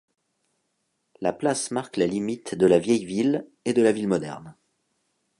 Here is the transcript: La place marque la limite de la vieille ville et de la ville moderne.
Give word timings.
La 1.21 1.31
place 1.31 1.69
marque 1.69 1.95
la 1.97 2.07
limite 2.07 2.55
de 2.55 2.65
la 2.65 2.79
vieille 2.79 3.05
ville 3.05 3.47
et 3.65 3.73
de 3.75 3.83
la 3.83 3.91
ville 3.91 4.07
moderne. 4.07 4.55